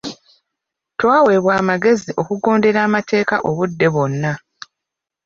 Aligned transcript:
Twaweebwa 0.99 1.53
amagezi 1.61 2.09
okugondera 2.21 2.79
amateeka 2.87 3.35
obudde 3.49 3.87
bwonna. 3.93 4.33